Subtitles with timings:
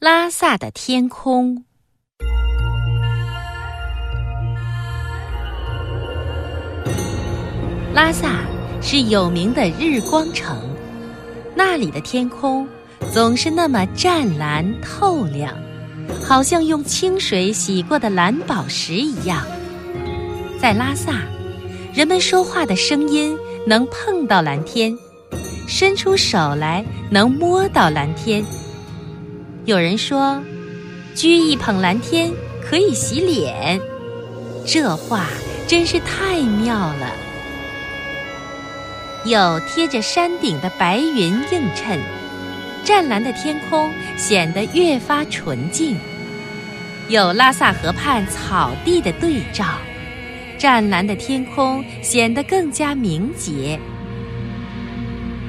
[0.00, 1.64] 拉萨的天空。
[7.92, 8.44] 拉萨
[8.80, 10.56] 是有名的日光城，
[11.52, 12.64] 那里的天空
[13.12, 15.52] 总是那么湛蓝透亮，
[16.24, 19.44] 好像用清水洗过的蓝宝石一样。
[20.60, 21.24] 在拉萨，
[21.92, 23.36] 人们说话的声音
[23.66, 24.96] 能碰到蓝天，
[25.66, 28.44] 伸出手来能摸到蓝天。
[29.68, 30.42] 有人说，
[31.14, 32.32] 掬一捧蓝天
[32.62, 33.78] 可以洗脸，
[34.66, 35.26] 这话
[35.66, 37.12] 真是太妙了。
[39.26, 42.00] 有贴着山顶的白云映衬，
[42.82, 45.94] 湛蓝的天空显得越发纯净；
[47.10, 49.66] 有拉萨河畔草地的对照，
[50.56, 53.78] 湛蓝的天空显得更加明洁。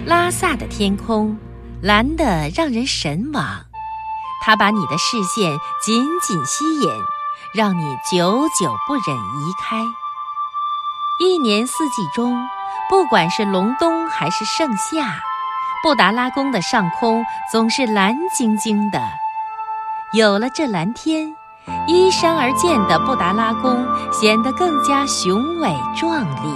[0.05, 1.38] 拉萨的天空
[1.81, 3.68] 蓝得让人神往。
[4.41, 6.89] 它把你的视线紧紧吸引，
[7.53, 9.77] 让你久久不忍移开。
[11.19, 12.38] 一年四季中，
[12.89, 15.19] 不管是隆冬还是盛夏，
[15.83, 19.02] 布达拉宫的上空总是蓝晶晶的。
[20.13, 21.35] 有了这蓝天，
[21.88, 26.56] 依山而建的布达拉宫显得更加雄伟壮丽。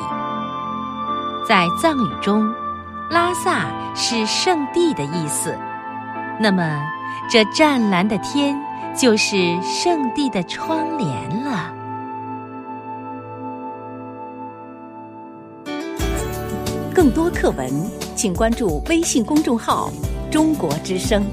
[1.46, 2.50] 在藏语中，
[3.10, 5.60] 拉萨是圣地的意思。
[6.40, 6.82] 那么。
[7.30, 8.60] 这湛蓝的天，
[8.94, 11.08] 就是圣地的窗帘
[11.42, 11.74] 了。
[16.94, 17.72] 更多课文，
[18.14, 19.90] 请关注微信公众号
[20.30, 21.26] “中国之声”。